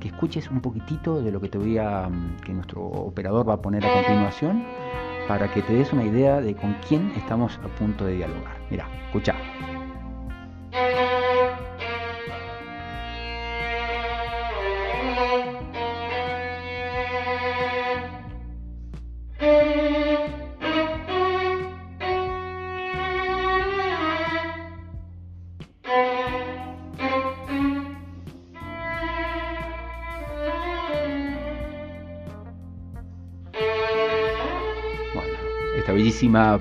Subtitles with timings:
[0.00, 2.08] que escuches un poquitito de lo que te voy a,
[2.44, 4.64] que nuestro operador va a poner a continuación
[5.26, 8.56] para que te des una idea de con quién estamos a punto de dialogar.
[8.70, 9.34] Mira, escucha.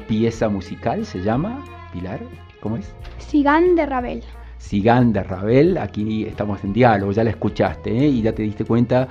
[0.07, 2.19] Pieza musical se llama, Pilar,
[2.61, 2.93] ¿cómo es?
[3.17, 4.23] Sigan de Ravel.
[4.57, 8.07] Sigan de Ravel, aquí estamos en diálogo, ya la escuchaste ¿eh?
[8.07, 9.07] y ya te diste cuenta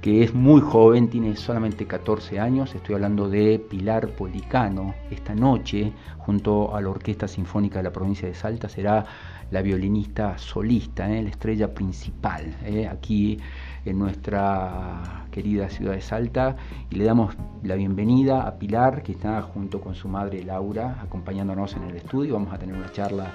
[0.00, 4.94] que es muy joven, tiene solamente 14 años, estoy hablando de Pilar Policano.
[5.10, 9.04] Esta noche, junto a la Orquesta Sinfónica de la provincia de Salta, será
[9.50, 11.22] la violinista solista, ¿eh?
[11.22, 12.56] la estrella principal.
[12.64, 12.88] ¿eh?
[12.88, 13.38] Aquí
[13.86, 16.56] en nuestra querida ciudad de Salta
[16.90, 21.74] y le damos la bienvenida a Pilar que está junto con su madre Laura acompañándonos
[21.74, 22.34] en el estudio.
[22.34, 23.32] Vamos a tener una charla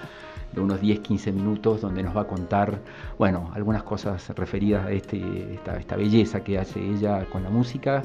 [0.51, 2.79] de unos 10-15 minutos donde nos va a contar,
[3.17, 8.03] bueno, algunas cosas referidas a este, esta, belleza que hace ella con la música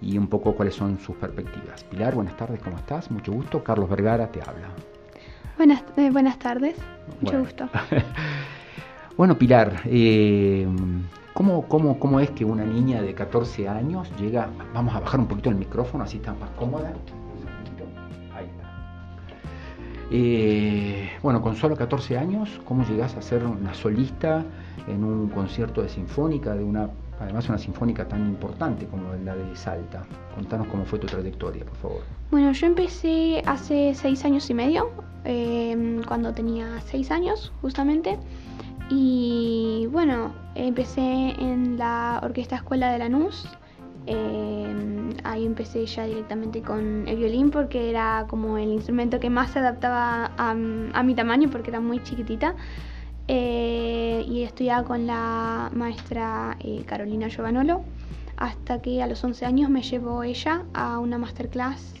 [0.00, 1.84] y un poco cuáles son sus perspectivas.
[1.84, 3.10] Pilar, buenas tardes, ¿cómo estás?
[3.10, 3.62] Mucho gusto.
[3.62, 4.68] Carlos Vergara te habla.
[5.58, 6.76] Buenas, eh, buenas tardes,
[7.20, 7.68] mucho gusto.
[9.16, 10.66] bueno, Pilar, eh,
[11.34, 15.26] ¿Cómo, cómo, ¿Cómo es que una niña de 14 años llega, vamos a bajar un
[15.26, 16.92] poquito el micrófono, así está más cómoda?
[18.36, 18.70] Ahí está.
[20.10, 24.44] Eh, bueno, con solo 14 años, ¿cómo llegas a ser una solista
[24.86, 29.56] en un concierto de sinfónica, de una, además una sinfónica tan importante como la de
[29.56, 30.02] Salta?
[30.34, 32.00] Contanos cómo fue tu trayectoria, por favor.
[32.30, 34.90] Bueno, yo empecé hace 6 años y medio,
[35.24, 38.18] eh, cuando tenía 6 años justamente.
[38.94, 43.48] Y bueno, empecé en la Orquesta Escuela de Lanús.
[44.06, 49.52] Eh, ahí empecé ya directamente con el violín porque era como el instrumento que más
[49.52, 52.54] se adaptaba a, mi tamaño porque era muy chiquitita.
[53.28, 57.84] Eh, y estudiaba con la maestra eh, Carolina Giovanolo
[58.36, 61.94] hasta que a los 11 años me llevó ella a una masterclass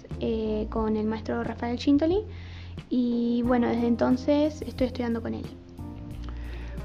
[0.68, 2.20] con el maestro Rafael Chintoli
[2.90, 5.46] y bueno, desde entonces estoy estudiando con él.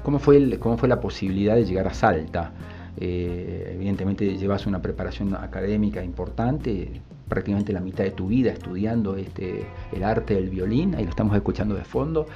[0.02, 2.52] ¿Cómo fue, cómo fue la posibilidad de llegar a Salta?
[3.00, 9.66] Eh, evidentemente llevas una preparación académica importante, prácticamente la mitad de tu vida estudiando este,
[9.92, 12.26] el arte del violín, ahí lo estamos escuchando de fondo.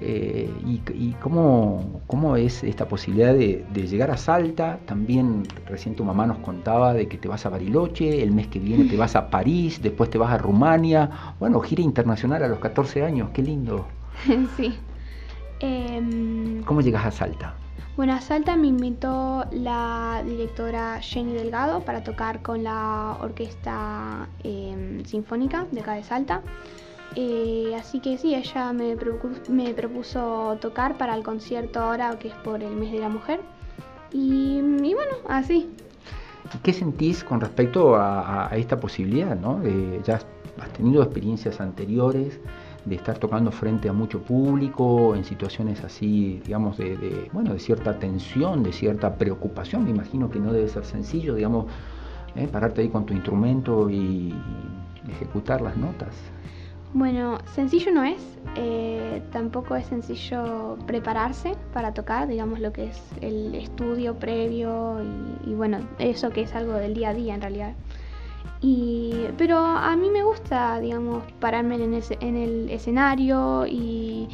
[0.00, 4.78] Eh, y, cómo, cómo, es esta posibilidad de, llegar a Salta?
[4.86, 8.58] También recién tu mamá nos contaba de que te vas a Bariloche, el mes que
[8.58, 11.34] viene te vas a París, después te vas a Rumania.
[11.38, 13.86] Bueno, gira internacional a los 14 años, qué lindo.
[14.56, 14.74] Sí.
[15.60, 17.54] Em, ¿Cómo llegas a Salta?
[17.96, 25.02] Bueno, a Salta me invitó la directora Jenny Delgado para tocar con la Orquesta em,
[25.04, 26.42] Sinfónica de acá de Salta.
[27.14, 28.94] Eh, así que sí, ella me,
[29.74, 33.40] propuso, tocar para el concierto ahora que es por el mes de la mujer.
[34.12, 35.70] Y, bueno, así.
[36.62, 39.34] ¿Qué sentís con respecto a, esta posibilidad?
[39.34, 39.62] ¿no?
[40.04, 40.20] ya
[40.60, 42.40] has tenido experiencias anteriores
[42.86, 47.98] de estar tocando frente a mucho público, en situaciones así, digamos, de, bueno, de cierta
[47.98, 49.84] tensión, de cierta preocupación.
[49.84, 51.66] Me imagino que no debe ser sencillo, digamos,
[52.36, 52.48] ¿eh?
[52.50, 54.32] pararte ahí con tu instrumento y,
[55.08, 56.08] ejecutar las notas.
[56.92, 63.00] Bueno, sencillo no es, eh, tampoco es sencillo prepararse para tocar, digamos lo que es
[63.20, 65.00] el estudio previo
[65.44, 67.74] y, y bueno, eso que es algo del día a día en realidad.
[68.60, 74.28] Y, pero a mí me gusta, digamos, pararme en, en el escenario y,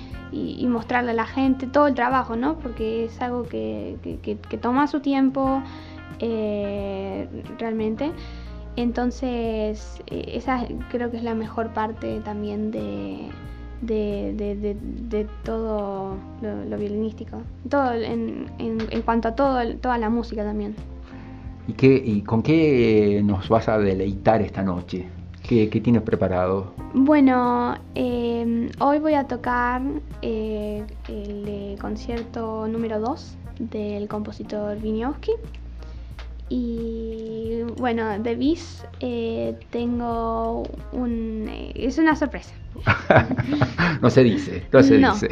[0.69, 2.59] mostrarle a la gente todo el trabajo, ¿no?
[2.59, 3.99] Porque es algo que,
[4.61, 5.63] toma su tiempo
[6.19, 7.29] eh,
[7.59, 8.13] realmente.
[8.77, 13.29] Entonces, eh, esa creo que es la mejor parte también de,
[15.45, 17.43] todo lo, violinístico.
[17.69, 20.75] Todo en, en, cuanto a todo, toda la música también.
[21.69, 25.09] ¿Y, qué, y con qué nos vas a deleitar esta noche?
[25.47, 26.73] ¿Qué, tienes preparado?
[26.95, 29.83] Bueno, eh, hoy voy a tocar
[30.23, 35.33] eh, el concierto número 2 del compositor Wieniawski.
[36.49, 40.63] Y bueno, de Bis eh, tengo
[40.93, 41.51] un...
[41.75, 42.55] es una sorpresa.
[44.01, 45.29] no se dice, no se dice.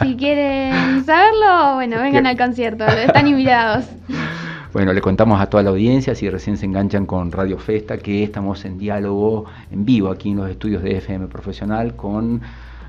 [0.00, 3.86] si quieren saberlo, bueno, vengan al concierto, están invitados.
[4.72, 8.24] Bueno, le contamos a toda la audiencia, si recién se enganchan con Radio Festa, que
[8.24, 12.40] estamos en diálogo en vivo aquí en los estudios de FM Profesional con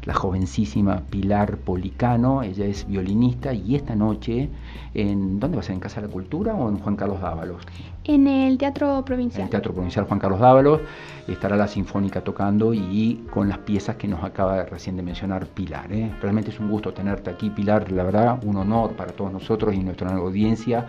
[0.05, 4.49] la jovencísima Pilar Policano, ella es violinista y esta noche,
[4.93, 5.73] en, ¿dónde va a ser?
[5.73, 7.63] ¿En Casa de la Cultura o en Juan Carlos Dávalos?
[8.05, 9.41] En el Teatro Provincial.
[9.41, 10.79] En el Teatro Provincial Juan Carlos Dávalos
[11.27, 15.91] estará la Sinfónica tocando y con las piezas que nos acaba recién de mencionar Pilar.
[15.91, 16.13] ¿eh?
[16.21, 19.79] Realmente es un gusto tenerte aquí, Pilar, la verdad, un honor para todos nosotros y
[19.79, 20.87] nuestra audiencia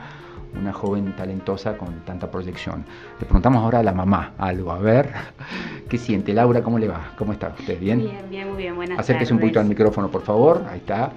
[0.59, 2.85] una joven talentosa con tanta proyección.
[3.21, 5.11] Le preguntamos ahora a la mamá algo, a ver,
[5.89, 6.33] ¿qué siente?
[6.33, 7.13] Laura, ¿cómo le va?
[7.19, 7.79] ¿Cómo está usted?
[7.79, 7.99] ¿Bien?
[8.01, 11.13] Bien, bien, muy bien, buenas Acérquese un poquito al micrófono, por favor, ahí está.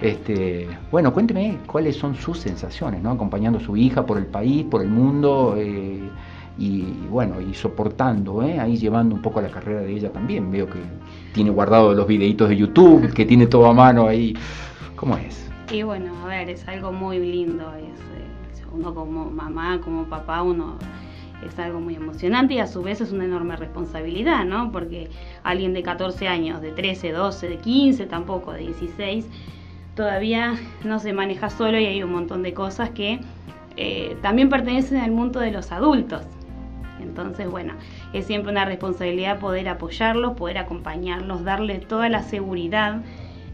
[0.00, 3.12] Este, bueno, cuénteme cuáles son sus sensaciones, ¿no?
[3.12, 6.10] Acompañando a su hija por el país, por el mundo, eh,
[6.58, 8.58] y bueno, y soportando, ¿eh?
[8.58, 10.50] ahí llevando un poco la carrera de ella también.
[10.50, 10.80] Veo que
[11.32, 14.34] tiene guardado los videitos de YouTube, que tiene todo a mano ahí.
[14.96, 15.48] ¿Cómo es?
[15.70, 18.41] Y bueno, a ver, es algo muy lindo, es, eh,
[18.74, 20.76] uno como mamá, como papá, uno
[21.46, 24.70] es algo muy emocionante y a su vez es una enorme responsabilidad, ¿no?
[24.70, 25.10] Porque
[25.42, 29.26] alguien de 14 años, de 13, 12, de 15 tampoco, de 16,
[29.94, 30.54] todavía
[30.84, 33.20] no se maneja solo y hay un montón de cosas que
[33.76, 36.22] eh, también pertenecen al mundo de los adultos.
[37.00, 37.74] Entonces, bueno,
[38.12, 43.02] es siempre una responsabilidad poder apoyarlos, poder acompañarlos, darle toda la seguridad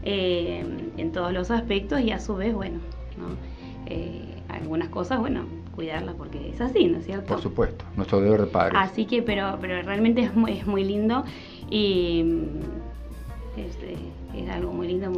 [0.03, 0.63] eh,
[0.97, 2.79] en todos los aspectos y a su vez, bueno,
[3.87, 7.27] eh, algunas cosas, bueno, cuidarlas porque es así, ¿no es cierto?
[7.27, 8.73] Por supuesto, nuestro deber de padre.
[8.75, 11.23] Así que, pero, pero realmente es muy, es muy lindo
[11.69, 12.25] y
[13.57, 13.95] este,
[14.35, 15.11] es, algo muy lindo,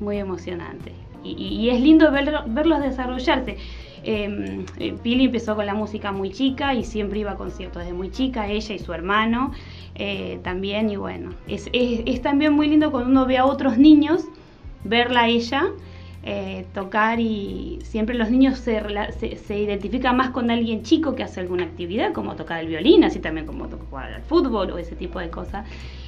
[0.00, 0.92] muy, emocionante.
[1.24, 3.56] Y, es lindo verlos desarrollarse.
[4.04, 7.94] Em, eh, Pili empezó con la música muy chica y siempre iba a conciertos desde
[7.94, 9.52] muy chica, ella y su hermano
[9.96, 10.90] eh, también.
[10.90, 14.24] Y bueno, es, es, también muy lindo cuando uno ve a otros niños,
[14.84, 15.64] verla a ella.
[16.30, 18.82] Eh, tocar y siempre los niños se,
[19.38, 23.18] se, identifican más con alguien chico que hace alguna actividad, como tocar el violín, así
[23.18, 25.66] también como jugar al fútbol o ese tipo de cosas.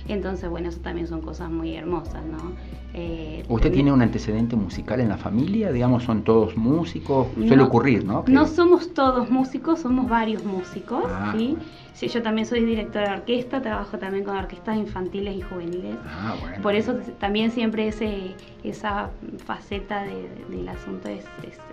[0.09, 2.53] Entonces, bueno, eso también son cosas muy hermosas, ¿no?
[2.93, 5.71] Eh, ¿Usted tiene un antecedente musical en la familia?
[5.71, 7.29] Digamos, ¿son todos músicos?
[7.35, 8.25] Suele ocurrir, ¿no?
[8.27, 11.57] No somos todos músicos, somos varios músicos, ah, ¿sí?
[11.95, 12.09] ¿sí?
[12.09, 15.97] Yo también soy directora de orquesta, trabajo también con orquestas infantiles y juveniles.
[16.05, 16.63] Ah, bueno.
[16.63, 19.11] Por eso también siempre ese, esa
[19.45, 21.25] faceta del asunto es,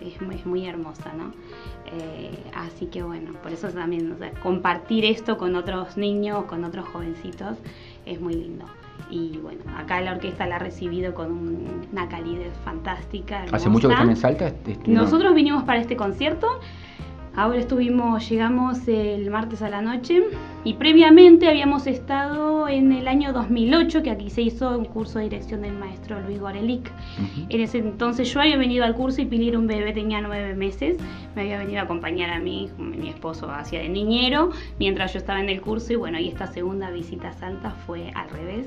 [0.02, 1.34] es, muy hermosa, ¿no?
[1.94, 7.58] Eh, así que bueno, por eso también compartir esto con otros niños, con otros jovencitos,
[8.08, 8.66] es muy lindo.
[9.10, 11.32] Y bueno, acá la orquesta la ha recibido con
[11.92, 13.46] una calidez fantástica.
[13.52, 14.52] ¿Hace mucho que están en Salta?
[14.86, 16.48] Nosotros vinimos para este concierto.
[17.38, 20.24] Ahora estuvimos, llegamos el martes a la noche
[20.64, 25.26] y previamente habíamos estado en el año 2008, que aquí se hizo un curso de
[25.26, 26.92] dirección del maestro Luis Gorelic.
[27.50, 30.98] En ese entonces yo había venido al curso y Pili un bebé, tenía nueve meses,
[31.36, 34.50] me había venido a acompañar a mí, mi esposo hacia de niñero,
[34.80, 38.12] mientras yo estaba en el curso y bueno, y esta segunda visita a Salta fue
[38.16, 38.66] al revés.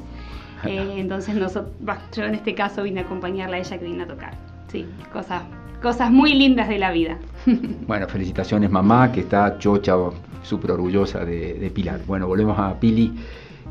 [0.65, 1.73] Eh, entonces nosotros,
[2.15, 4.35] yo en este caso vine a acompañarla a ella que vino a tocar.
[4.69, 5.43] Sí, cosas,
[5.81, 7.19] cosas muy lindas de la vida.
[7.87, 9.95] Bueno, felicitaciones mamá, que está chocha,
[10.43, 12.01] súper orgullosa de, Pilar.
[12.07, 13.13] Bueno, volvemos a Pili.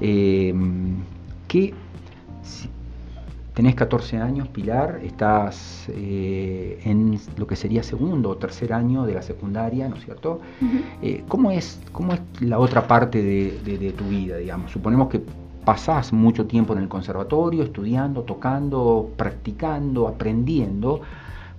[0.02, 0.54] Eh,
[1.48, 1.74] ¿qué,
[3.60, 9.16] tenés 14 años, Pilar, estás eh, en lo que sería segundo o tercer año de
[9.16, 10.40] la secundaria, ¿no es cierto?
[11.02, 14.72] Eh, ¿cómo, es, ¿Cómo es la otra parte de, tu vida, digamos?
[14.72, 15.22] Suponemos que
[15.66, 21.02] pasás mucho tiempo en el conservatorio, estudiando, tocando, practicando, aprendiendo,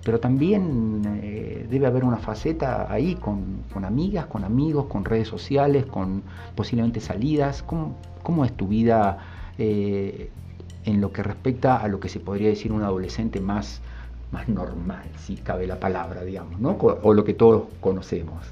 [0.03, 5.85] pero también eh, debe haber una faceta ahí con, amigas, con amigos, con redes sociales,
[5.85, 6.23] con
[6.55, 7.63] posiblemente salidas.
[7.63, 9.19] ¿Cómo, cómo es tu vida
[9.57, 10.29] eh,
[10.85, 13.81] en lo que respecta a lo que se podría decir un adolescente más,
[14.31, 16.71] más normal, si cabe la palabra, digamos, ¿no?
[16.71, 18.45] o lo que todos conocemos?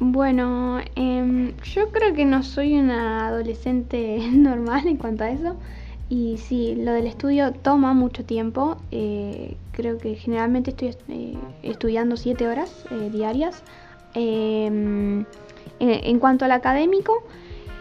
[0.00, 5.56] Bueno, em, yo creo que no soy una adolescente normal en cuanto a eso.
[6.08, 8.76] Y sí, lo del estudio toma mucho tiempo.
[8.90, 13.62] Eh, creo que generalmente estoy eh, estudiando siete horas eh, diarias.
[14.14, 15.24] Em,
[15.80, 17.24] en, cuanto al académico,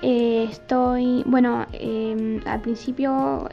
[0.02, 3.48] estoy, bueno, em, al principio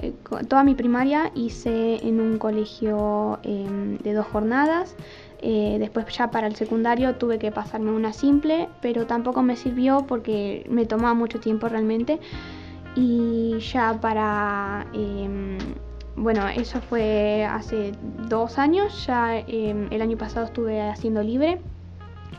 [0.49, 4.97] toda mi primaria hice en un colegio em, de dos jornadas.
[5.43, 10.65] después ya para el secundario tuve que pasarme una simple, pero tampoco me sirvió porque
[10.71, 12.19] me tomaba mucho tiempo realmente.
[12.97, 15.59] Y ya para, em,
[16.16, 17.92] bueno, eso fue hace
[18.28, 21.61] dos años, ya em, el año pasado estuve haciendo libre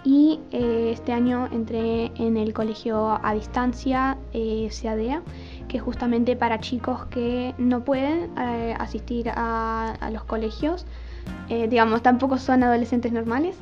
[0.04, 5.22] y eh, este año entré en el colegio a distancia eh, CADEA,
[5.68, 10.86] que es justamente para chicos que no pueden eh, asistir a, los colegios,
[11.48, 13.56] digamos, tampoco son adolescentes normales.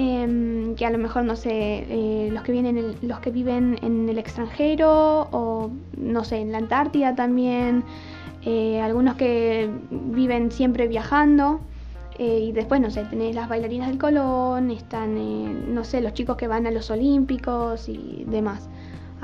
[0.00, 4.08] Em, que a lo mejor no sé eh, los que vienen los que viven en
[4.08, 7.82] el extranjero o no sé en la Antártida también
[8.44, 11.58] eh, algunos que viven siempre viajando.
[12.16, 16.36] Eh, y después, no sé, tenés las bailarinas del Colón, están, no sé, los chicos
[16.36, 18.68] que van a los Olímpicos y demás.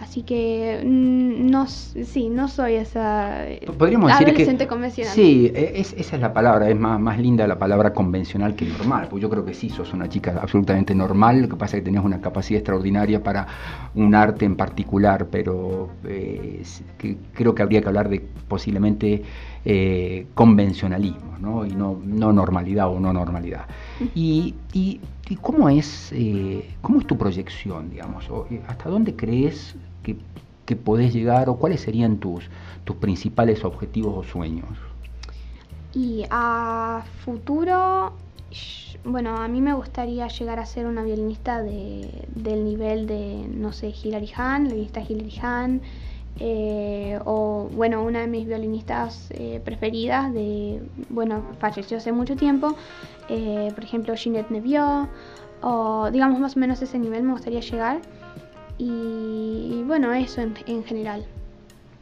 [0.05, 3.47] Así que mm, no, sí, no soy esa
[3.79, 5.15] Podríamos adolescente convencional.
[5.15, 9.09] Sí, e, esa es la palabra, es más, más linda la palabra convencional que normal,
[9.09, 11.87] pues yo creo que sí, sos una chica absolutamente normal, lo que pasa es que
[11.87, 13.47] tenés una capacidad extraordinaria para
[13.95, 16.63] un arte en particular, pero eh,
[17.33, 19.23] creo que habría que hablar de posiblemente
[19.65, 21.65] eh, convencionalismo, ¿no?
[21.65, 23.67] y no, no normalidad o no normalidad.
[24.15, 25.01] Y, y,
[25.41, 28.29] cómo, es, eh, cómo es tu proyección, digamos?
[28.69, 30.17] ¿Hasta dónde crees que,
[30.67, 32.45] que podés llegar o cuáles serían tus,
[32.85, 34.69] tus principales objetivos o sueños?
[35.95, 38.13] Y a futuro,
[39.05, 43.73] bueno, a mí me gustaría llegar a ser una violinista de, del nivel de, no
[43.73, 45.83] sé, Hilary Hahn, la violinista Hilary Hahn,
[46.41, 52.77] eh, o bueno, una de mis violinistas eh, preferidas, de, bueno, falleció hace mucho tiempo,
[53.29, 55.09] eh, por ejemplo, Ginette Nevio,
[55.63, 58.01] o digamos más o menos ese nivel me gustaría llegar.
[58.77, 61.25] Y, bueno, eso en, general.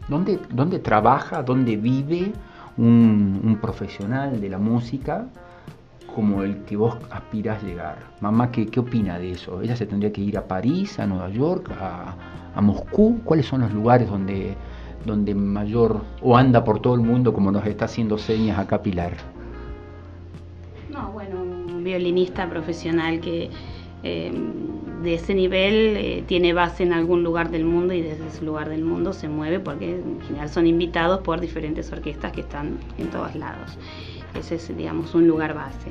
[0.08, 2.32] ¿Dónde, ¿Dónde, trabaja, dónde vive
[2.78, 5.26] un, profesional de la música
[6.14, 7.98] como el que vos aspirás llegar?
[8.20, 9.60] Mamá, ¿qué, ¿qué opina de eso?
[9.60, 12.16] ¿Ella se tendría que ir a París, a Nueva York, a,
[12.54, 13.20] a Moscú?
[13.24, 14.54] ¿Cuáles son los lugares donde,
[15.04, 19.12] donde mayor o anda por todo el mundo como nos está haciendo señas acá Pilar?
[20.90, 23.50] No, bueno, un violinista profesional que
[24.02, 24.32] eh,
[25.02, 28.68] de ese nivel eh, tiene base en algún lugar del mundo y desde ese lugar
[28.68, 33.08] del mundo se mueve porque en general son invitados por diferentes orquestas que están en
[33.10, 33.78] todos lados.
[34.38, 35.90] Ese es, digamos, un lugar base.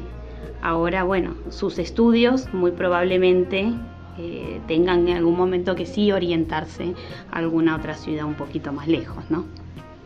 [0.61, 3.73] Ahora, bueno, sus estudios muy probablemente
[4.17, 6.93] eh, tengan en algún momento que sí orientarse
[7.31, 9.45] a alguna otra ciudad un poquito más lejos, ¿no?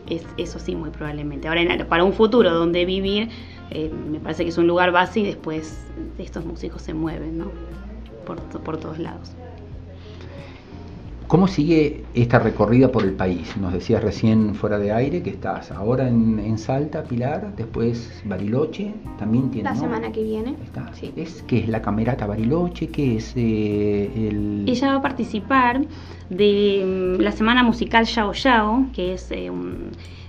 [0.08, 1.48] Es, eso sí, muy probablemente.
[1.48, 3.28] Ahora, para un futuro donde vivir,
[3.70, 5.84] eh, me parece que es un lugar base y después
[6.18, 7.50] estos músicos se mueven, ¿no?
[8.24, 9.34] Por, por todos lados.
[11.28, 13.56] ¿Cómo sigue esta recorrida por el país?
[13.56, 19.50] Nos decías recién fuera de aire que estás ahora en, Salta, Pilar, después Bariloche, también
[19.50, 19.68] tiene...
[19.68, 20.54] La semana que viene.
[21.16, 22.88] ¿Es, ¿Qué es la Camerata Bariloche?
[22.88, 24.64] ¿Qué es eh, el...?
[24.68, 25.84] Ella va a participar
[26.30, 29.50] de mm, la Semana Musical Yao Yao, que es eh,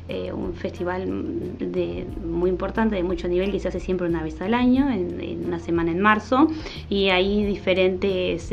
[0.10, 1.06] eh, un, festival
[1.60, 5.46] de, muy importante, de mucho nivel, que se hace siempre una vez al año, en,
[5.46, 6.48] una semana en marzo,
[6.90, 8.50] y hay diferentes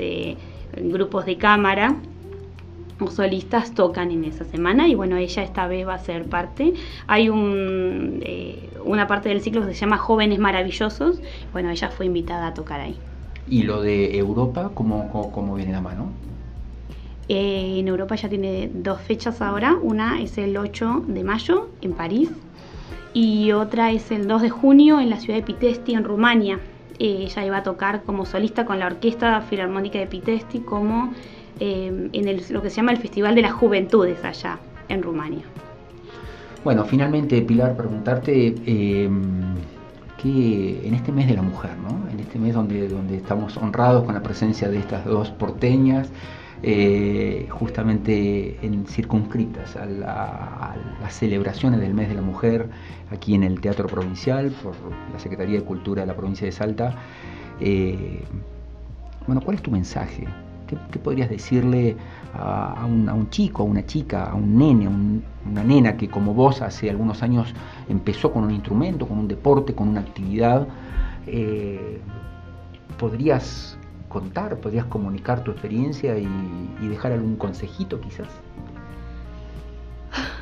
[0.76, 1.96] grupos de cámara
[3.10, 6.74] solistas tocan en esa semana y bueno, ella esta vez va a ser parte.
[7.06, 11.20] Hay un, eh, una parte del ciclo que se llama Jóvenes Maravillosos,
[11.52, 12.96] bueno, ella fue invitada a tocar ahí.
[13.48, 16.08] ¿Y lo de Europa, cómo, cómo, viene la mano?
[17.28, 21.92] Eh, en Europa ya tiene dos fechas ahora, una es el 8 de mayo en
[21.92, 22.30] París
[23.14, 26.58] y otra es el 2 de junio en la ciudad de Pitesti en Rumania.
[26.98, 31.12] Eh, ella iba a tocar como solista con la Orquesta Filarmónica de Pitesti como
[31.60, 34.58] eh, en lo que se llama el Festival de las Juventudes allá
[34.88, 35.44] en Rumania.
[36.64, 39.08] Bueno, finalmente, Pilar, preguntarte eh,
[40.20, 42.10] que en este mes de la mujer, ¿no?
[42.10, 46.10] en este mes donde, donde estamos honrados con la presencia de estas dos porteñas,
[46.62, 52.68] eh, justamente en, circunscritas a, las celebraciones del mes de la mujer
[53.10, 54.74] aquí en el Teatro Provincial por
[55.12, 56.96] la Secretaría de Cultura de la provincia de Salta.
[59.26, 60.26] bueno, ¿cuál es tu mensaje
[60.90, 61.96] ¿Qué, podrías decirle
[62.34, 66.62] a, un, chico, a una chica, a un nene, a una nena que como vos
[66.62, 67.54] hace algunos años
[67.88, 70.66] empezó con un instrumento, con un deporte, con una actividad?
[71.26, 72.00] Eh,
[72.98, 73.76] ¿Podrías
[74.08, 76.28] contar, podrías comunicar tu experiencia y,
[76.88, 78.28] dejar algún consejito quizás?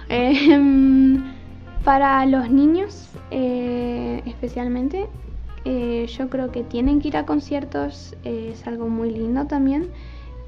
[0.09, 1.23] Em,
[1.85, 5.09] para los niños eh, especialmente,
[5.65, 9.89] eh, yo creo que tienen que ir a conciertos, es algo muy lindo también.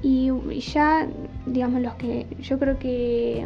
[0.05, 1.07] Y, ya,
[1.47, 3.43] digamos, los que yo creo que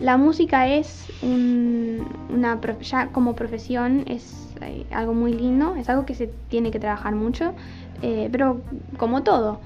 [0.00, 6.14] la música es una, ya como profesión es eh, algo muy lindo, es algo que
[6.14, 7.52] se tiene que trabajar mucho,
[8.00, 8.62] eh, pero
[8.96, 9.60] como todo,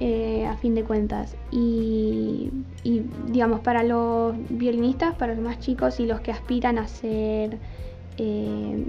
[0.00, 1.34] eh, a fin de cuentas.
[1.50, 2.50] Y,
[2.84, 7.56] y, digamos, para los violinistas, para los más chicos y los que aspiran a ser,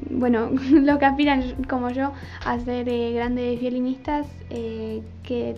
[0.10, 2.12] bueno, los que aspiran como yo
[2.46, 5.56] a ser grandes violinistas, que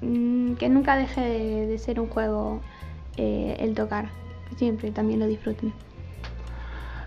[0.00, 1.20] Mm, que nunca deje
[1.66, 2.60] de, ser un juego
[3.16, 4.10] eh, el tocar,
[4.56, 5.72] siempre también lo disfruten.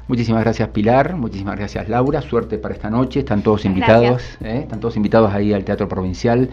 [0.07, 4.59] Muchísimas gracias Pilar, muchísimas gracias Laura, suerte para esta noche, están todos invitados, ¿eh?
[4.63, 6.49] están todos invitados ahí al Teatro Provincial.